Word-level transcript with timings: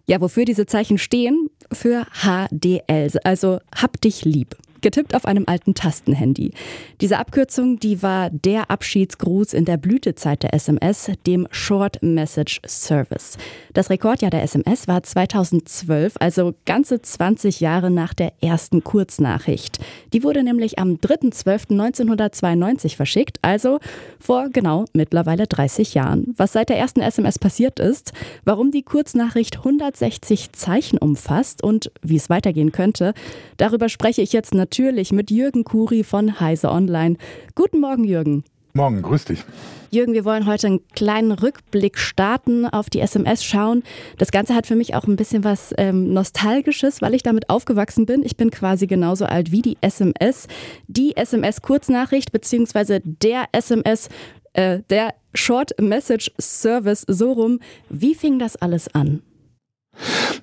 Ja, 0.06 0.20
wofür 0.20 0.44
diese 0.44 0.66
Zeichen 0.66 0.98
stehen? 0.98 1.48
Für 1.72 2.08
HDL, 2.12 3.12
also 3.22 3.60
hab 3.72 4.00
dich 4.00 4.24
lieb 4.24 4.56
getippt 4.82 5.14
auf 5.14 5.24
einem 5.24 5.44
alten 5.46 5.74
Tastenhandy. 5.74 6.52
Diese 7.00 7.18
Abkürzung, 7.18 7.78
die 7.78 8.02
war 8.02 8.28
der 8.30 8.70
Abschiedsgruß 8.70 9.54
in 9.54 9.64
der 9.64 9.76
Blütezeit 9.76 10.42
der 10.42 10.52
SMS, 10.52 11.10
dem 11.26 11.46
Short 11.50 12.02
Message 12.02 12.60
Service. 12.66 13.38
Das 13.72 13.88
Rekordjahr 13.88 14.30
der 14.30 14.42
SMS 14.42 14.88
war 14.88 15.02
2012, 15.02 16.14
also 16.18 16.54
ganze 16.66 17.00
20 17.00 17.60
Jahre 17.60 17.90
nach 17.90 18.12
der 18.12 18.32
ersten 18.42 18.84
Kurznachricht. 18.84 19.78
Die 20.12 20.24
wurde 20.24 20.42
nämlich 20.42 20.78
am 20.78 20.96
3.12.1992 20.96 22.96
verschickt, 22.96 23.38
also 23.42 23.78
vor 24.18 24.48
genau 24.50 24.84
mittlerweile 24.92 25.46
30 25.46 25.94
Jahren. 25.94 26.34
Was 26.36 26.52
seit 26.52 26.68
der 26.68 26.78
ersten 26.78 27.00
SMS 27.00 27.38
passiert 27.38 27.78
ist, 27.78 28.12
warum 28.44 28.72
die 28.72 28.82
Kurznachricht 28.82 29.58
160 29.58 30.52
Zeichen 30.52 30.98
umfasst 30.98 31.62
und 31.62 31.92
wie 32.02 32.16
es 32.16 32.28
weitergehen 32.28 32.72
könnte, 32.72 33.14
darüber 33.56 33.88
spreche 33.88 34.22
ich 34.22 34.32
jetzt 34.32 34.54
natürlich 34.54 34.71
mit 35.12 35.30
Jürgen 35.30 35.64
Kuri 35.64 36.02
von 36.02 36.40
Heise 36.40 36.70
Online. 36.70 37.16
Guten 37.54 37.80
Morgen, 37.80 38.04
Jürgen. 38.04 38.42
Morgen, 38.72 39.02
grüß 39.02 39.26
dich. 39.26 39.44
Jürgen, 39.90 40.14
wir 40.14 40.24
wollen 40.24 40.46
heute 40.46 40.66
einen 40.68 40.80
kleinen 40.94 41.32
Rückblick 41.32 41.98
starten, 41.98 42.64
auf 42.64 42.88
die 42.88 43.00
SMS 43.00 43.44
schauen. 43.44 43.82
Das 44.16 44.30
Ganze 44.30 44.54
hat 44.54 44.66
für 44.66 44.74
mich 44.74 44.94
auch 44.94 45.06
ein 45.06 45.16
bisschen 45.16 45.44
was 45.44 45.74
ähm, 45.76 46.14
Nostalgisches, 46.14 47.02
weil 47.02 47.14
ich 47.14 47.22
damit 47.22 47.50
aufgewachsen 47.50 48.06
bin. 48.06 48.22
Ich 48.24 48.38
bin 48.38 48.50
quasi 48.50 48.86
genauso 48.86 49.26
alt 49.26 49.52
wie 49.52 49.60
die 49.60 49.76
SMS. 49.82 50.46
Die 50.86 51.14
SMS-Kurznachricht 51.18 52.32
beziehungsweise 52.32 53.00
der 53.04 53.44
SMS, 53.52 54.08
äh, 54.54 54.78
der 54.88 55.12
Short 55.34 55.78
Message 55.78 56.32
Service, 56.40 57.04
so 57.06 57.32
rum. 57.32 57.60
Wie 57.90 58.14
fing 58.14 58.38
das 58.38 58.56
alles 58.56 58.88
an? 58.94 59.22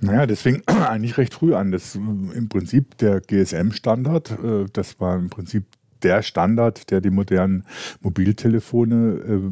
Naja, 0.02 0.26
fing 0.42 0.64
eigentlich 0.68 1.18
recht 1.18 1.34
früh 1.34 1.54
an. 1.54 1.72
Das 1.72 1.96
im 1.96 2.50
Prinzip 2.50 2.98
der 2.98 3.22
GSM-Standard, 3.22 4.32
äh, 4.32 4.66
das 4.72 5.00
war 5.00 5.18
im 5.18 5.30
Prinzip 5.30 5.66
der 6.04 6.22
Standard, 6.22 6.92
der 6.92 7.02
die 7.02 7.10
modernen 7.10 7.66
Mobiltelefone 8.02 8.96
äh, 8.96 9.52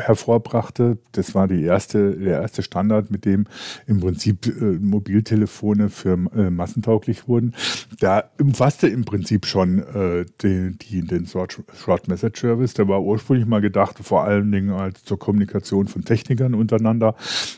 hervorbrachte. 0.00 0.98
Das 1.12 1.34
war 1.34 1.48
die 1.48 1.62
erste, 1.62 2.16
der 2.16 2.40
erste 2.42 2.62
Standard, 2.62 3.10
mit 3.10 3.24
dem 3.24 3.46
im 3.86 4.00
Prinzip 4.00 4.46
äh, 4.46 4.78
Mobiltelefone 4.78 5.90
für 5.90 6.18
äh, 6.34 6.50
massentauglich 6.50 7.28
wurden. 7.28 7.54
Da 8.00 8.30
umfasste 8.40 8.88
im 8.88 9.04
Prinzip 9.04 9.46
schon 9.46 9.78
äh, 9.78 10.24
die, 10.42 10.76
die, 10.76 11.02
den 11.02 11.26
Short 11.26 12.08
Message 12.08 12.40
Service. 12.40 12.74
Der 12.74 12.88
war 12.88 13.02
ursprünglich 13.02 13.46
mal 13.46 13.60
gedacht, 13.60 13.98
vor 14.00 14.24
allen 14.24 14.50
Dingen 14.50 14.70
als 14.70 15.04
zur 15.04 15.18
Kommunikation 15.18 15.88
von 15.88 16.04
Technikern 16.04 16.54
untereinander, 16.54 17.14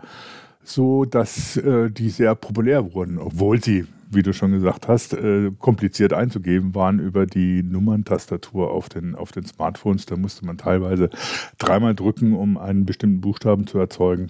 so, 0.65 1.05
dass 1.05 1.57
äh, 1.57 1.89
die 1.89 2.09
sehr 2.09 2.35
populär 2.35 2.93
wurden, 2.93 3.19
obwohl 3.19 3.63
sie 3.63 3.85
wie 4.15 4.23
du 4.23 4.33
schon 4.33 4.51
gesagt 4.51 4.87
hast, 4.87 5.13
äh, 5.13 5.51
kompliziert 5.59 6.13
einzugeben 6.13 6.73
waren 6.73 6.99
über 6.99 7.25
die 7.25 7.63
Nummerntastatur 7.63 8.71
auf 8.71 8.89
den, 8.89 9.15
auf 9.15 9.31
den 9.31 9.45
Smartphones. 9.45 10.05
Da 10.05 10.15
musste 10.15 10.45
man 10.45 10.57
teilweise 10.57 11.09
dreimal 11.57 11.95
drücken, 11.95 12.33
um 12.33 12.57
einen 12.57 12.85
bestimmten 12.85 13.21
Buchstaben 13.21 13.67
zu 13.67 13.77
erzeugen. 13.77 14.29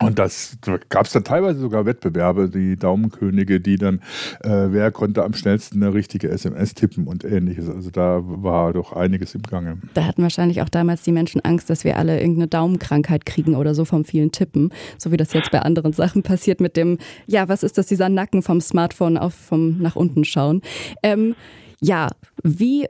Und 0.00 0.18
das 0.18 0.58
da 0.60 0.78
gab 0.88 1.06
es 1.06 1.12
dann 1.12 1.24
teilweise 1.24 1.58
sogar 1.58 1.84
Wettbewerbe, 1.84 2.48
die 2.48 2.76
Daumenkönige, 2.76 3.60
die 3.60 3.76
dann, 3.76 4.00
äh, 4.44 4.68
wer 4.70 4.92
konnte 4.92 5.24
am 5.24 5.34
schnellsten 5.34 5.82
eine 5.82 5.92
richtige 5.92 6.28
SMS 6.30 6.74
tippen 6.74 7.06
und 7.06 7.24
ähnliches. 7.24 7.68
Also 7.68 7.90
da 7.90 8.20
war 8.22 8.72
doch 8.72 8.92
einiges 8.92 9.34
im 9.34 9.42
Gange. 9.42 9.78
Da 9.94 10.04
hatten 10.04 10.22
wahrscheinlich 10.22 10.62
auch 10.62 10.68
damals 10.68 11.02
die 11.02 11.12
Menschen 11.12 11.40
Angst, 11.44 11.68
dass 11.68 11.82
wir 11.84 11.96
alle 11.96 12.20
irgendeine 12.20 12.46
Daumenkrankheit 12.46 13.26
kriegen 13.26 13.56
oder 13.56 13.74
so 13.74 13.84
vom 13.84 14.04
vielen 14.04 14.30
Tippen, 14.30 14.72
so 14.98 15.10
wie 15.10 15.16
das 15.16 15.32
jetzt 15.32 15.50
bei 15.50 15.62
anderen 15.62 15.92
Sachen 15.92 16.22
passiert 16.22 16.60
mit 16.60 16.76
dem, 16.76 16.98
ja, 17.26 17.48
was 17.48 17.62
ist 17.62 17.76
das, 17.76 17.86
dieser 17.86 18.08
Nacken 18.08 18.42
vom 18.42 18.60
Smartphone 18.60 19.18
auf 19.18 19.34
vom 19.34 19.78
nach 19.78 19.96
unten 19.96 20.24
schauen. 20.24 20.62
Ähm, 21.02 21.34
ja, 21.80 22.10
wie 22.42 22.86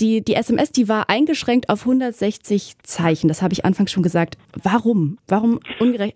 die, 0.00 0.24
die 0.24 0.34
SMS, 0.34 0.72
die 0.72 0.88
war 0.88 1.08
eingeschränkt 1.08 1.68
auf 1.68 1.80
160 1.82 2.76
Zeichen. 2.82 3.28
Das 3.28 3.42
habe 3.42 3.52
ich 3.52 3.64
anfangs 3.64 3.92
schon 3.92 4.02
gesagt. 4.02 4.36
Warum? 4.62 5.18
Warum 5.28 5.60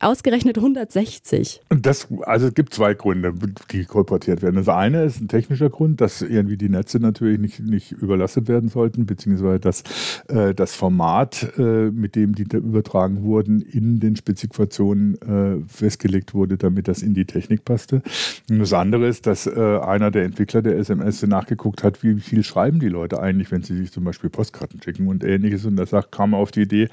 ausgerechnet 0.00 0.58
160? 0.58 1.60
Das, 1.68 2.08
also 2.22 2.48
es 2.48 2.54
gibt 2.54 2.74
zwei 2.74 2.94
Gründe, 2.94 3.32
die 3.70 3.84
kolportiert 3.84 4.42
werden. 4.42 4.56
Das 4.56 4.68
eine 4.68 5.04
ist 5.04 5.20
ein 5.20 5.28
technischer 5.28 5.70
Grund, 5.70 6.00
dass 6.00 6.22
irgendwie 6.22 6.56
die 6.56 6.68
Netze 6.68 6.98
natürlich 6.98 7.38
nicht, 7.38 7.60
nicht 7.60 7.92
überlastet 7.92 8.48
werden 8.48 8.68
sollten, 8.68 9.06
beziehungsweise 9.06 9.60
dass 9.60 9.84
äh, 10.28 10.54
das 10.54 10.74
Format, 10.74 11.52
äh, 11.56 11.90
mit 11.90 12.16
dem 12.16 12.34
die 12.34 12.48
übertragen 12.56 13.22
wurden, 13.22 13.60
in 13.60 14.00
den 14.00 14.16
Spezifikationen 14.16 15.20
äh, 15.22 15.68
festgelegt 15.68 16.34
wurde, 16.34 16.56
damit 16.56 16.88
das 16.88 17.02
in 17.02 17.14
die 17.14 17.26
Technik 17.26 17.64
passte. 17.64 18.02
Und 18.50 18.58
das 18.58 18.72
andere 18.72 19.06
ist, 19.06 19.26
dass 19.26 19.46
äh, 19.46 19.78
einer 19.78 20.10
der 20.10 20.24
Entwickler 20.24 20.62
der 20.62 20.76
SMS 20.78 21.22
nachgeguckt 21.22 21.84
hat, 21.84 22.02
wie 22.02 22.18
viel 22.18 22.42
schreiben 22.42 22.80
die 22.80 22.88
Leute 22.88 23.20
eigentlich, 23.20 23.52
wenn 23.52 23.62
sie 23.68 23.76
sich 23.76 23.92
zum 23.92 24.04
Beispiel 24.04 24.30
Postkarten 24.30 24.82
schicken 24.82 25.06
und 25.06 25.22
ähnliches. 25.22 25.64
Und 25.64 25.76
da 25.76 26.02
kam 26.02 26.34
auf 26.34 26.50
die 26.50 26.62
Idee, 26.62 26.88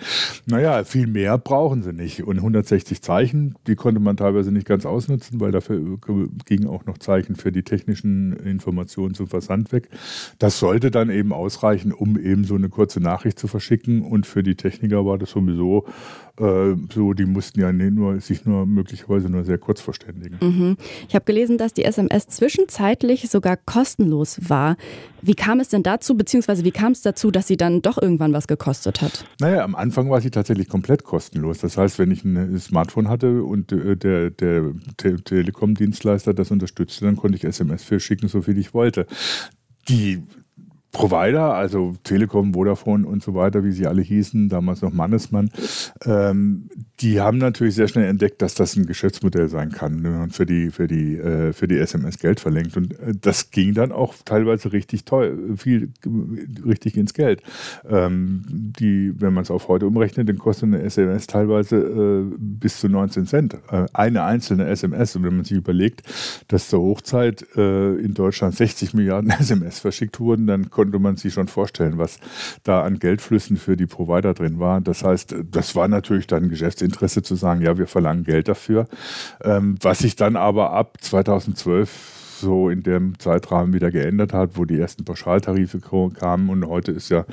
naja, 0.45 0.83
viel 0.83 1.07
mehr 1.07 1.37
brauchen 1.37 1.81
sie 1.81 1.93
nicht. 1.93 2.23
Und 2.23 2.37
160 2.37 3.01
Zeichen, 3.01 3.55
die 3.67 3.75
konnte 3.75 3.99
man 3.99 4.17
teilweise 4.17 4.51
nicht 4.51 4.67
ganz 4.67 4.85
ausnutzen, 4.85 5.39
weil 5.39 5.51
dafür 5.51 5.97
gingen 6.45 6.67
auch 6.67 6.85
noch 6.85 6.97
Zeichen 6.97 7.35
für 7.35 7.51
die 7.51 7.63
technischen 7.63 8.33
Informationen 8.33 9.15
zum 9.15 9.27
Versand 9.27 9.71
weg. 9.71 9.89
Das 10.37 10.59
sollte 10.59 10.91
dann 10.91 11.09
eben 11.09 11.33
ausreichen, 11.33 11.91
um 11.91 12.19
eben 12.19 12.43
so 12.43 12.55
eine 12.55 12.69
kurze 12.69 12.99
Nachricht 12.99 13.39
zu 13.39 13.47
verschicken. 13.47 14.03
Und 14.03 14.27
für 14.27 14.43
die 14.43 14.55
Techniker 14.55 15.05
war 15.05 15.17
das 15.17 15.31
sowieso 15.31 15.85
äh, 16.37 16.75
so, 16.93 17.13
die 17.13 17.25
mussten 17.25 17.61
ja 17.61 17.71
nur, 17.71 18.19
sich 18.19 18.45
nur 18.45 18.65
möglicherweise 18.65 19.29
nur 19.29 19.45
sehr 19.45 19.57
kurz 19.57 19.79
verständigen. 19.79 20.37
Mhm. 20.41 20.77
Ich 21.07 21.15
habe 21.15 21.23
gelesen, 21.23 21.57
dass 21.57 21.73
die 21.73 21.85
SMS 21.85 22.27
zwischenzeitlich 22.27 23.29
sogar 23.29 23.55
kostenlos 23.55 24.49
war. 24.49 24.75
Wie 25.21 25.33
kam 25.33 25.61
es 25.61 25.69
denn 25.69 25.81
dazu, 25.81 26.15
beziehungsweise 26.15 26.64
wie 26.65 26.71
kam 26.71 26.91
es 26.91 27.01
dazu, 27.01 27.31
dass 27.31 27.47
sie 27.47 27.55
dann 27.55 27.81
doch 27.81 28.01
irgendwann 28.01 28.33
was 28.33 28.47
gekostet 28.47 29.01
hat? 29.01 29.25
Naja, 29.39 29.63
am 29.63 29.75
Anfang 29.75 30.09
war 30.09 30.19
sie 30.19 30.31
tatsächlich 30.31 30.67
komplett 30.67 31.03
kostenlos. 31.03 31.59
Das 31.59 31.77
heißt, 31.77 31.99
wenn 31.99 32.11
ich 32.11 32.25
ein 32.25 32.59
Smartphone 32.59 33.07
hatte 33.07 33.43
und 33.43 33.71
äh, 33.71 33.95
der, 33.95 34.31
der 34.31 34.73
Te 34.97 35.15
Telekom-Dienstleister 35.23 36.33
das 36.33 36.51
unterstützte, 36.51 37.05
dann 37.05 37.15
konnte 37.15 37.37
ich 37.37 37.45
SMS 37.45 37.83
verschicken, 37.83 38.27
so 38.27 38.41
viel 38.41 38.57
ich 38.57 38.73
wollte. 38.73 39.07
Die 39.87 40.23
Provider, 40.95 41.53
also 41.53 41.93
Telekom, 42.03 42.53
Vodafone 42.53 43.05
und 43.05 43.21
so 43.21 43.35
weiter, 43.35 43.65
wie 43.65 43.73
sie 43.73 43.85
alle 43.85 44.01
hießen, 44.01 44.47
damals 44.47 44.81
noch 44.81 44.93
Mannesmann, 44.93 45.51
ähm, 46.05 46.69
die 47.01 47.19
haben 47.19 47.37
natürlich 47.37 47.75
sehr 47.75 47.89
schnell 47.89 48.07
entdeckt, 48.07 48.41
dass 48.41 48.55
das 48.55 48.77
ein 48.77 48.85
Geschäftsmodell 48.85 49.49
sein 49.49 49.71
kann, 49.71 50.01
wenn 50.03 50.17
man 50.17 50.29
für 50.29 50.45
die, 50.45 50.71
für 50.71 50.87
die, 50.87 51.17
äh, 51.17 51.51
für 51.51 51.67
die 51.67 51.77
SMS 51.77 52.17
Geld 52.17 52.39
verlängert. 52.39 52.77
Und 52.77 52.97
äh, 52.97 53.13
das 53.19 53.51
ging 53.51 53.73
dann 53.73 53.91
auch 53.91 54.15
teilweise 54.23 54.71
richtig 54.71 55.03
teuer, 55.03 55.33
viel, 55.57 55.91
richtig 56.65 56.95
ins 56.95 57.13
Geld. 57.13 57.41
Ähm, 57.89 58.45
die, 58.47 59.11
wenn 59.19 59.33
man 59.33 59.43
es 59.43 59.51
auf 59.51 59.67
heute 59.67 59.87
umrechnet, 59.87 60.29
dann 60.29 60.37
kostet 60.37 60.69
eine 60.69 60.81
SMS 60.81 61.27
teilweise 61.27 61.75
äh, 61.75 62.35
bis 62.37 62.79
zu 62.79 62.87
19 62.87 63.25
Cent. 63.25 63.57
Äh, 63.69 63.87
eine 63.91 64.23
einzelne 64.23 64.65
SMS. 64.67 65.17
Und 65.17 65.23
wenn 65.23 65.35
man 65.35 65.43
sich 65.43 65.57
überlegt, 65.57 66.03
dass 66.47 66.69
zur 66.69 66.81
Hochzeit 66.81 67.45
äh, 67.57 67.95
in 67.95 68.13
Deutschland 68.13 68.55
60 68.55 68.93
Milliarden 68.93 69.29
SMS 69.39 69.79
verschickt 69.79 70.21
wurden, 70.21 70.47
dann 70.47 70.69
konnte 70.69 70.84
man 70.91 71.17
sich 71.17 71.33
schon 71.33 71.47
vorstellen, 71.47 71.97
was 71.97 72.19
da 72.63 72.83
an 72.83 72.99
Geldflüssen 72.99 73.57
für 73.57 73.77
die 73.77 73.85
Provider 73.85 74.33
drin 74.33 74.59
war. 74.59 74.81
Das 74.81 75.03
heißt, 75.03 75.35
das 75.51 75.75
war 75.75 75.87
natürlich 75.87 76.27
dann 76.27 76.49
Geschäftsinteresse 76.49 77.23
zu 77.23 77.35
sagen, 77.35 77.61
ja, 77.61 77.77
wir 77.77 77.87
verlangen 77.87 78.23
Geld 78.23 78.47
dafür. 78.47 78.87
Ähm, 79.43 79.77
was 79.81 79.99
sich 79.99 80.15
dann 80.15 80.35
aber 80.35 80.71
ab 80.71 80.97
2012 81.01 82.15
so 82.39 82.69
in 82.69 82.83
dem 82.83 83.17
Zeitrahmen 83.19 83.73
wieder 83.73 83.91
geändert 83.91 84.33
hat, 84.33 84.57
wo 84.57 84.65
die 84.65 84.79
ersten 84.79 85.05
Pauschaltarife 85.05 85.79
kamen 85.79 86.49
und 86.49 86.67
heute 86.67 86.91
ist 86.91 87.09
ja 87.09 87.25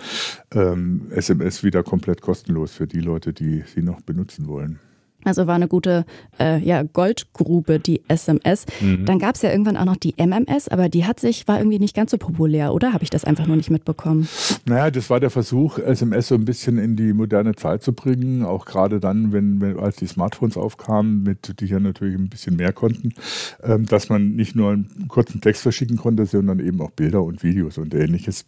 ähm, 0.55 1.09
SMS 1.11 1.63
wieder 1.63 1.83
komplett 1.83 2.21
kostenlos 2.21 2.73
für 2.73 2.87
die 2.87 3.01
Leute, 3.01 3.33
die 3.33 3.63
sie 3.67 3.83
noch 3.83 4.01
benutzen 4.01 4.47
wollen. 4.47 4.79
Also 5.25 5.47
war 5.47 5.55
eine 5.55 5.69
gute 5.69 6.05
äh, 6.39 6.59
ja, 6.59 6.83
Goldgrube, 6.83 7.79
die 7.79 8.03
SMS. 8.09 8.67
Mhm. 8.81 9.05
Dann 9.07 9.19
gab 9.19 9.37
es 9.37 9.43
ja 9.43 9.51
irgendwann 9.51 9.77
auch 9.77 9.85
noch 9.85 9.97
die 9.97 10.15
MMS, 10.17 10.69
aber 10.69 10.89
die 10.89 11.05
hat 11.05 11.21
sich, 11.21 11.47
war 11.49 11.59
irgendwie 11.59 11.79
nicht 11.79 11.95
ganz 11.95 12.11
so 12.11 12.19
populär, 12.19 12.75
oder? 12.75 12.93
Habe 12.93 13.05
ich 13.05 13.11
das 13.11 13.25
einfach 13.25 13.47
nur 13.47 13.57
nicht 13.57 13.71
mitbekommen? 13.71 14.29
Naja, 14.67 14.91
das 14.91 15.11
war 15.11 15.21
der 15.21 15.31
Versuch, 15.31 15.79
SMS 15.79 16.29
so 16.29 16.35
ein 16.35 16.45
bisschen 16.45 16.79
in 16.79 16.97
die 16.97 17.13
moderne 17.13 17.55
Zeit 17.55 17.83
zu 17.83 17.93
bringen. 17.93 18.45
Auch 18.45 18.65
gerade 18.65 19.01
dann, 19.01 19.33
wenn, 19.33 19.61
wenn 19.61 19.79
als 19.79 19.97
die 19.97 20.07
Smartphones 20.07 20.57
aufkamen, 20.57 21.23
mit 21.23 21.61
die 21.61 21.67
ja 21.67 21.81
natürlich 21.81 22.17
ein 22.17 22.29
bisschen 22.29 22.57
mehr 22.57 22.73
konnten, 22.73 23.15
ähm, 23.63 23.87
dass 23.87 24.09
man 24.09 24.35
nicht 24.35 24.55
nur 24.55 24.73
einen 24.73 25.09
kurzen 25.09 25.41
Text 25.41 25.63
verschicken 25.63 25.97
konnte, 25.97 26.27
sondern 26.27 26.61
eben 26.61 26.81
auch 26.81 26.91
Bilder 26.91 27.23
und 27.23 27.43
Videos 27.43 27.79
und 27.79 27.95
ähnliches. 27.95 28.45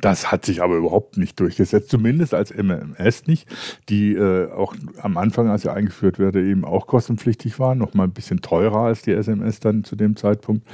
Das 0.00 0.32
hat 0.32 0.44
sich 0.44 0.62
aber 0.62 0.76
überhaupt 0.76 1.16
nicht 1.16 1.38
durchgesetzt, 1.38 1.90
zumindest 1.90 2.34
als 2.34 2.52
MMS 2.54 3.26
nicht, 3.26 3.48
die 3.88 4.14
äh, 4.14 4.50
auch 4.50 4.74
am 5.00 5.16
Anfang, 5.16 5.48
als 5.48 5.62
sie 5.62 5.72
eingeführt 5.72 6.18
wurde, 6.18 6.44
eben 6.44 6.64
auch 6.64 6.86
kostenpflichtig 6.86 7.58
war, 7.58 7.74
noch 7.74 7.94
mal 7.94 8.04
ein 8.04 8.12
bisschen 8.12 8.40
teurer 8.40 8.80
als 8.80 9.02
die 9.02 9.12
SMS 9.12 9.60
dann 9.60 9.84
zu 9.84 9.96
dem 9.96 10.16
Zeitpunkt. 10.16 10.66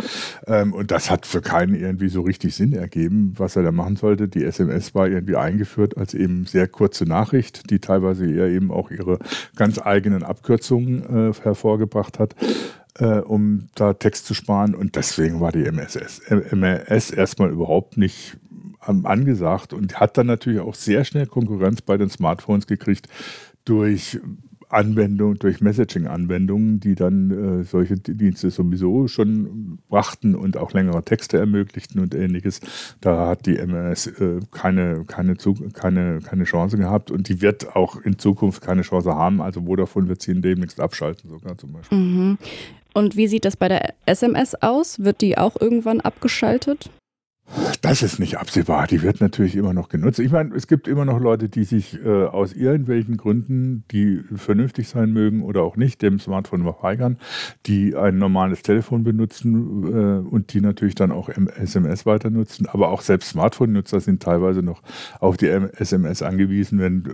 Ähm, 0.46 0.72
und 0.72 0.90
das 0.90 1.10
hat 1.10 1.26
für 1.26 1.40
keinen 1.40 1.74
irgendwie 1.74 2.08
so 2.08 2.22
richtig 2.22 2.54
Sinn 2.54 2.72
ergeben, 2.72 3.34
was 3.36 3.56
er 3.56 3.62
da 3.62 3.72
machen 3.72 3.96
sollte. 3.96 4.28
Die 4.28 4.44
SMS 4.44 4.94
war 4.94 5.08
irgendwie 5.08 5.36
eingeführt 5.36 5.96
als 5.96 6.14
eben 6.14 6.46
sehr 6.46 6.68
kurze 6.68 7.04
Nachricht, 7.04 7.70
die 7.70 7.78
teilweise 7.78 8.30
eher 8.30 8.48
eben 8.48 8.70
auch 8.70 8.90
ihre 8.90 9.18
ganz 9.56 9.78
eigenen 9.78 10.22
Abkürzungen 10.22 11.30
äh, 11.30 11.32
hervorgebracht 11.42 12.18
hat 12.18 12.34
äh, 12.98 13.20
um 13.20 13.68
da 13.74 13.94
Text 13.94 14.26
zu 14.26 14.34
sparen. 14.34 14.74
Und 14.74 14.96
deswegen 14.96 15.40
war 15.40 15.52
die 15.52 15.64
MSS, 15.64 16.22
MRS 16.52 17.10
erstmal 17.10 17.50
überhaupt 17.50 17.96
nicht 17.96 18.36
angesagt 18.80 19.72
und 19.72 20.00
hat 20.00 20.16
dann 20.18 20.26
natürlich 20.26 20.60
auch 20.60 20.74
sehr 20.74 21.04
schnell 21.04 21.26
Konkurrenz 21.26 21.82
bei 21.82 21.96
den 21.96 22.10
Smartphones 22.10 22.66
gekriegt 22.66 23.08
durch 23.64 24.18
Anwendungen, 24.70 25.38
durch 25.38 25.60
Messaging-Anwendungen, 25.60 26.80
die 26.80 26.94
dann 26.94 27.60
äh, 27.60 27.64
solche 27.64 27.96
Dienste 27.96 28.50
sowieso 28.50 29.08
schon 29.08 29.78
brachten 29.88 30.34
und 30.34 30.56
auch 30.56 30.72
längere 30.72 31.02
Texte 31.02 31.38
ermöglichten 31.38 32.00
und 32.00 32.14
ähnliches. 32.14 32.60
Da 33.00 33.28
hat 33.28 33.46
die 33.46 33.56
MS 33.56 34.06
äh, 34.06 34.40
keine, 34.50 35.04
keine, 35.06 35.36
keine, 35.72 36.20
keine 36.20 36.44
Chance 36.44 36.76
gehabt 36.76 37.10
und 37.10 37.28
die 37.28 37.40
wird 37.40 37.74
auch 37.76 38.00
in 38.02 38.18
Zukunft 38.18 38.62
keine 38.62 38.82
Chance 38.82 39.14
haben. 39.14 39.40
Also 39.40 39.62
Vodafone 39.62 40.08
wird 40.08 40.22
sie 40.22 40.32
in 40.32 40.42
demnächst 40.42 40.80
abschalten, 40.80 41.30
sogar 41.30 41.56
zum 41.56 41.72
Beispiel. 41.72 41.98
Mhm. 41.98 42.38
Und 42.92 43.16
wie 43.16 43.28
sieht 43.28 43.44
das 43.44 43.56
bei 43.56 43.68
der 43.68 43.94
SMS 44.06 44.54
aus? 44.54 44.98
Wird 44.98 45.20
die 45.20 45.38
auch 45.38 45.60
irgendwann 45.60 46.00
abgeschaltet? 46.00 46.90
Das 47.80 48.02
ist 48.02 48.18
nicht 48.18 48.38
absehbar. 48.38 48.86
Die 48.86 49.02
wird 49.02 49.20
natürlich 49.20 49.56
immer 49.56 49.72
noch 49.72 49.88
genutzt. 49.88 50.18
Ich 50.18 50.30
meine, 50.30 50.54
es 50.54 50.66
gibt 50.66 50.86
immer 50.88 51.04
noch 51.04 51.20
Leute, 51.20 51.48
die 51.48 51.64
sich 51.64 51.98
äh, 52.04 52.24
aus 52.24 52.52
irgendwelchen 52.52 53.16
Gründen, 53.16 53.84
die 53.90 54.20
vernünftig 54.34 54.88
sein 54.88 55.12
mögen 55.12 55.42
oder 55.42 55.62
auch 55.62 55.76
nicht, 55.76 56.02
dem 56.02 56.18
Smartphone 56.18 56.62
verweigern, 56.62 57.18
die 57.66 57.96
ein 57.96 58.18
normales 58.18 58.62
Telefon 58.62 59.04
benutzen 59.04 59.84
äh, 59.84 60.28
und 60.28 60.52
die 60.52 60.60
natürlich 60.60 60.94
dann 60.94 61.10
auch 61.12 61.28
SMS 61.30 62.04
weiter 62.04 62.30
nutzen. 62.30 62.66
Aber 62.66 62.90
auch 62.90 63.00
selbst 63.00 63.30
Smartphone-Nutzer 63.30 64.00
sind 64.00 64.22
teilweise 64.22 64.62
noch 64.62 64.82
auf 65.20 65.36
die 65.36 65.48
SMS 65.48 66.22
angewiesen, 66.22 66.78
wenn 66.78 67.06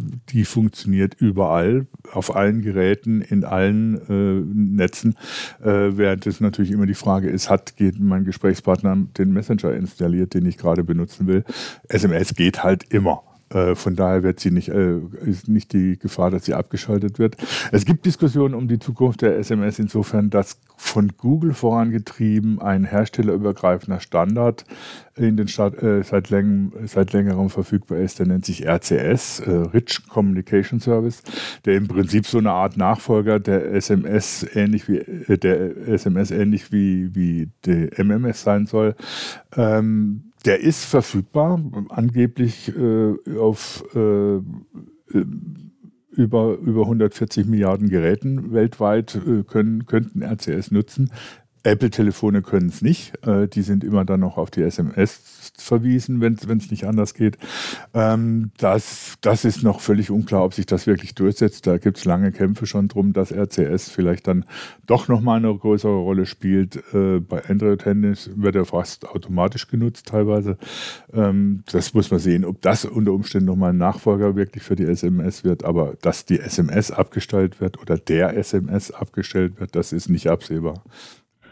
äh, 0.00 0.04
die 0.30 0.44
funktioniert 0.44 1.14
überall, 1.18 1.86
auf 2.12 2.36
allen 2.36 2.60
Geräten, 2.60 3.22
in 3.22 3.44
allen 3.44 3.96
äh, 4.08 4.74
Netzen. 4.76 5.14
Äh, 5.62 5.96
während 5.96 6.26
es 6.26 6.40
natürlich 6.40 6.72
immer 6.72 6.86
die 6.86 6.94
Frage 6.94 7.30
ist, 7.30 7.48
hat 7.48 7.76
geht 7.76 7.98
mein 8.00 8.24
Gesprächspartner 8.24 8.96
den 9.16 9.32
Messenger 9.32 9.77
installiert, 9.78 10.34
den 10.34 10.44
ich 10.46 10.58
gerade 10.58 10.84
benutzen 10.84 11.26
will. 11.26 11.44
SMS 11.88 12.34
geht 12.34 12.62
halt 12.62 12.84
immer. 12.92 13.22
Äh, 13.50 13.74
von 13.74 13.96
daher 13.96 14.22
wird 14.22 14.40
sie 14.40 14.50
nicht, 14.50 14.68
äh, 14.68 14.98
ist 15.24 15.48
nicht 15.48 15.72
die 15.72 15.98
Gefahr, 15.98 16.30
dass 16.30 16.44
sie 16.44 16.54
abgeschaltet 16.54 17.18
wird. 17.18 17.36
Es 17.72 17.84
gibt 17.84 18.04
Diskussionen 18.04 18.54
um 18.54 18.68
die 18.68 18.78
Zukunft 18.78 19.22
der 19.22 19.38
SMS 19.38 19.78
insofern, 19.78 20.30
dass 20.30 20.60
von 20.76 21.12
Google 21.16 21.54
vorangetrieben 21.54 22.60
ein 22.60 22.84
herstellerübergreifender 22.84 24.00
Standard 24.00 24.64
in 25.16 25.36
den 25.36 25.48
Stadt, 25.48 25.82
äh, 25.82 26.02
seit, 26.02 26.30
läng, 26.30 26.72
seit 26.84 27.12
längerem 27.12 27.50
verfügbar 27.50 27.98
ist. 27.98 28.18
Der 28.18 28.26
nennt 28.26 28.44
sich 28.44 28.66
RCS, 28.66 29.40
äh, 29.40 29.50
Rich 29.50 30.08
Communication 30.08 30.78
Service, 30.78 31.22
der 31.64 31.76
im 31.76 31.88
Prinzip 31.88 32.26
so 32.26 32.38
eine 32.38 32.52
Art 32.52 32.76
Nachfolger 32.76 33.40
der 33.40 33.72
SMS 33.72 34.46
ähnlich 34.54 34.88
wie 34.88 34.98
der 35.36 35.88
SMS 35.88 36.30
ähnlich 36.30 36.70
wie, 36.70 37.14
wie 37.14 37.50
der 37.64 37.98
MMS 38.04 38.42
sein 38.42 38.66
soll. 38.66 38.94
Ähm, 39.56 40.27
der 40.48 40.60
ist 40.60 40.86
verfügbar, 40.86 41.60
angeblich 41.90 42.72
äh, 42.74 43.38
auf 43.38 43.84
äh, 43.94 44.36
äh 44.36 44.40
über, 46.10 46.56
über 46.56 46.82
140 46.82 47.46
Milliarden 47.46 47.90
Geräten 47.90 48.52
weltweit 48.52 49.14
äh, 49.14 49.44
können, 49.44 49.84
könnten 49.84 50.22
RCS 50.22 50.70
nutzen. 50.70 51.12
Apple-Telefone 51.68 52.42
können 52.42 52.68
es 52.68 52.82
nicht. 52.82 53.12
Äh, 53.26 53.48
die 53.48 53.62
sind 53.62 53.84
immer 53.84 54.04
dann 54.04 54.20
noch 54.20 54.38
auf 54.38 54.50
die 54.50 54.62
SMS 54.62 55.38
verwiesen, 55.56 56.20
wenn 56.20 56.34
es 56.34 56.70
nicht 56.70 56.84
anders 56.84 57.14
geht. 57.14 57.36
Ähm, 57.94 58.50
das, 58.58 59.16
das 59.20 59.44
ist 59.44 59.62
noch 59.62 59.80
völlig 59.80 60.10
unklar, 60.10 60.44
ob 60.44 60.54
sich 60.54 60.66
das 60.66 60.86
wirklich 60.86 61.14
durchsetzt. 61.14 61.66
Da 61.66 61.78
gibt 61.78 61.98
es 61.98 62.04
lange 62.04 62.32
Kämpfe 62.32 62.66
schon 62.66 62.88
drum, 62.88 63.12
dass 63.12 63.32
RCS 63.32 63.90
vielleicht 63.90 64.26
dann 64.26 64.44
doch 64.86 65.08
nochmal 65.08 65.38
eine 65.38 65.54
größere 65.54 65.96
Rolle 65.96 66.26
spielt. 66.26 66.76
Äh, 66.94 67.20
bei 67.20 67.44
Android-Handys 67.44 68.30
wird 68.36 68.56
er 68.56 68.64
fast 68.64 69.06
automatisch 69.08 69.68
genutzt 69.68 70.06
teilweise. 70.06 70.56
Ähm, 71.12 71.64
das 71.70 71.94
muss 71.94 72.10
man 72.10 72.20
sehen, 72.20 72.44
ob 72.44 72.62
das 72.62 72.84
unter 72.84 73.12
Umständen 73.12 73.46
nochmal 73.46 73.70
ein 73.70 73.78
Nachfolger 73.78 74.36
wirklich 74.36 74.62
für 74.62 74.76
die 74.76 74.84
SMS 74.84 75.44
wird. 75.44 75.64
Aber 75.64 75.94
dass 76.00 76.24
die 76.24 76.38
SMS 76.38 76.90
abgestellt 76.90 77.60
wird 77.60 77.80
oder 77.80 77.98
der 77.98 78.36
SMS 78.36 78.90
abgestellt 78.90 79.60
wird, 79.60 79.74
das 79.74 79.92
ist 79.92 80.08
nicht 80.08 80.28
absehbar 80.28 80.82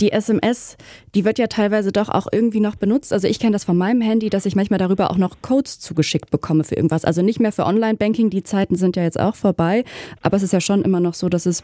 die 0.00 0.12
SMS, 0.12 0.76
die 1.14 1.24
wird 1.24 1.38
ja 1.38 1.46
teilweise 1.46 1.92
doch 1.92 2.08
auch 2.08 2.26
irgendwie 2.30 2.60
noch 2.60 2.76
benutzt. 2.76 3.12
Also 3.12 3.28
ich 3.28 3.38
kenne 3.38 3.52
das 3.52 3.64
von 3.64 3.76
meinem 3.76 4.00
Handy, 4.00 4.30
dass 4.30 4.46
ich 4.46 4.56
manchmal 4.56 4.78
darüber 4.78 5.10
auch 5.10 5.16
noch 5.16 5.36
Codes 5.42 5.78
zugeschickt 5.80 6.30
bekomme 6.30 6.64
für 6.64 6.74
irgendwas. 6.74 7.04
Also 7.04 7.22
nicht 7.22 7.40
mehr 7.40 7.52
für 7.52 7.66
Online-Banking, 7.66 8.30
die 8.30 8.42
Zeiten 8.42 8.76
sind 8.76 8.96
ja 8.96 9.02
jetzt 9.02 9.18
auch 9.18 9.34
vorbei. 9.34 9.84
Aber 10.22 10.36
es 10.36 10.42
ist 10.42 10.52
ja 10.52 10.60
schon 10.60 10.82
immer 10.82 11.00
noch 11.00 11.14
so, 11.14 11.28
dass 11.28 11.46
es 11.46 11.62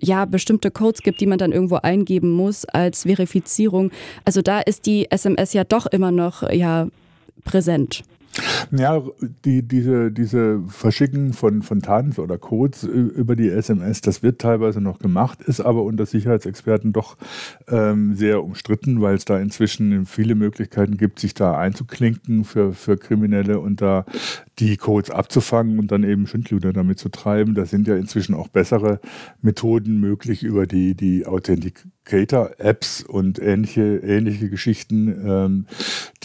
ja 0.00 0.24
bestimmte 0.24 0.70
Codes 0.70 1.02
gibt, 1.02 1.20
die 1.20 1.26
man 1.26 1.38
dann 1.38 1.52
irgendwo 1.52 1.76
eingeben 1.76 2.30
muss 2.30 2.64
als 2.64 3.02
Verifizierung. 3.02 3.90
Also 4.24 4.42
da 4.42 4.60
ist 4.60 4.86
die 4.86 5.10
SMS 5.10 5.52
ja 5.52 5.64
doch 5.64 5.86
immer 5.86 6.10
noch 6.10 6.48
ja 6.50 6.88
präsent. 7.44 8.02
Ja, 8.70 9.02
die, 9.44 9.62
diese, 9.62 10.10
diese 10.10 10.60
Verschicken 10.68 11.32
von, 11.32 11.62
von 11.62 11.80
Tanz 11.80 12.18
oder 12.18 12.38
Codes 12.38 12.84
über 12.84 13.36
die 13.36 13.48
SMS, 13.48 14.00
das 14.00 14.22
wird 14.22 14.40
teilweise 14.40 14.80
noch 14.80 14.98
gemacht, 14.98 15.42
ist 15.42 15.60
aber 15.60 15.82
unter 15.82 16.06
Sicherheitsexperten 16.06 16.92
doch 16.92 17.16
ähm, 17.68 18.14
sehr 18.14 18.42
umstritten, 18.44 19.00
weil 19.00 19.14
es 19.14 19.24
da 19.24 19.38
inzwischen 19.38 20.06
viele 20.06 20.34
Möglichkeiten 20.34 20.96
gibt, 20.96 21.18
sich 21.18 21.34
da 21.34 21.56
einzuklinken 21.56 22.44
für, 22.44 22.72
für 22.72 22.96
Kriminelle 22.96 23.60
und 23.60 23.80
da 23.80 24.04
die 24.58 24.76
Codes 24.76 25.10
abzufangen 25.10 25.78
und 25.78 25.92
dann 25.92 26.04
eben 26.04 26.26
Schindluder 26.26 26.72
damit 26.72 26.98
zu 26.98 27.08
treiben. 27.08 27.54
Da 27.54 27.64
sind 27.64 27.86
ja 27.86 27.96
inzwischen 27.96 28.34
auch 28.34 28.48
bessere 28.48 29.00
Methoden 29.40 30.00
möglich 30.00 30.42
über 30.42 30.66
die, 30.66 30.94
die 30.94 31.26
Authenticator-Apps 31.26 33.02
und 33.04 33.38
ähnliche, 33.40 33.98
ähnliche 33.98 34.50
Geschichten, 34.50 35.08
ähm, 35.24 35.66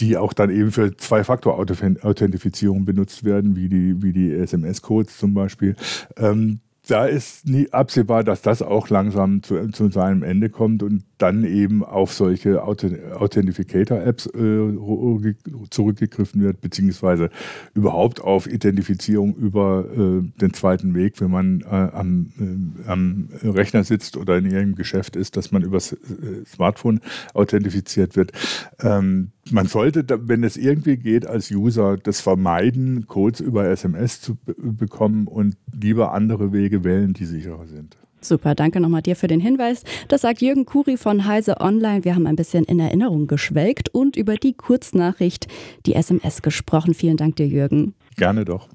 die 0.00 0.16
auch 0.16 0.32
dann 0.32 0.50
eben 0.50 0.72
für 0.72 0.96
Zwei-Faktor-Authentifizierung 0.96 2.84
benutzt 2.84 3.24
werden, 3.24 3.56
wie 3.56 3.68
die, 3.68 4.02
wie 4.02 4.12
die 4.12 4.32
SMS-Codes 4.32 5.18
zum 5.18 5.34
Beispiel. 5.34 5.76
Ähm, 6.16 6.60
da 6.86 7.06
ist 7.06 7.48
nie 7.48 7.72
absehbar, 7.72 8.24
dass 8.24 8.42
das 8.42 8.60
auch 8.60 8.90
langsam 8.90 9.42
zu, 9.42 9.68
zu 9.68 9.88
seinem 9.88 10.22
Ende 10.22 10.50
kommt 10.50 10.82
und 10.82 11.04
dann 11.24 11.44
eben 11.44 11.82
auf 11.82 12.12
solche 12.12 12.62
Authentificator-Apps 12.62 14.26
äh, 14.26 15.34
zurückgegriffen 15.70 16.42
wird, 16.42 16.60
beziehungsweise 16.60 17.30
überhaupt 17.72 18.20
auf 18.20 18.46
Identifizierung 18.46 19.34
über 19.34 19.86
äh, 19.90 20.20
den 20.38 20.52
zweiten 20.52 20.94
Weg, 20.94 21.22
wenn 21.22 21.30
man 21.30 21.62
äh, 21.62 21.64
am, 21.66 22.30
äh, 22.38 22.88
am, 22.90 23.30
Rechner 23.42 23.84
sitzt 23.84 24.18
oder 24.18 24.36
in 24.36 24.44
irgendeinem 24.44 24.74
Geschäft 24.74 25.16
ist, 25.16 25.38
dass 25.38 25.50
man 25.50 25.62
über 25.62 25.78
das 25.78 25.94
äh, 25.94 26.44
Smartphone 26.46 27.00
authentifiziert 27.32 28.16
wird. 28.16 28.32
Ähm, 28.80 29.30
man 29.50 29.66
sollte, 29.66 30.04
wenn 30.28 30.44
es 30.44 30.58
irgendwie 30.58 30.98
geht, 30.98 31.26
als 31.26 31.50
User 31.50 31.96
das 31.96 32.20
vermeiden, 32.20 33.06
Codes 33.06 33.40
über 33.40 33.66
SMS 33.66 34.20
zu 34.20 34.36
bekommen 34.58 35.26
und 35.26 35.56
lieber 35.72 36.12
andere 36.12 36.52
Wege 36.52 36.84
wählen, 36.84 37.14
die 37.14 37.24
sicherer 37.24 37.66
sind. 37.66 37.96
Super, 38.24 38.54
danke 38.54 38.80
nochmal 38.80 39.02
dir 39.02 39.16
für 39.16 39.26
den 39.26 39.40
Hinweis. 39.40 39.82
Das 40.08 40.22
sagt 40.22 40.40
Jürgen 40.40 40.64
Kuri 40.64 40.96
von 40.96 41.26
Heise 41.26 41.60
Online. 41.60 42.04
Wir 42.04 42.14
haben 42.14 42.26
ein 42.26 42.36
bisschen 42.36 42.64
in 42.64 42.80
Erinnerung 42.80 43.26
geschwelgt 43.26 43.90
und 43.90 44.16
über 44.16 44.36
die 44.36 44.54
Kurznachricht, 44.54 45.46
die 45.84 45.94
SMS 45.94 46.40
gesprochen. 46.40 46.94
Vielen 46.94 47.16
Dank 47.16 47.36
dir, 47.36 47.46
Jürgen. 47.46 47.94
Gerne 48.16 48.44
doch. 48.44 48.68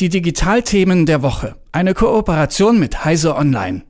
Die 0.00 0.08
Digitalthemen 0.08 1.06
der 1.06 1.22
Woche. 1.22 1.54
Eine 1.72 1.94
Kooperation 1.94 2.78
mit 2.78 3.04
Heise 3.04 3.36
Online. 3.36 3.84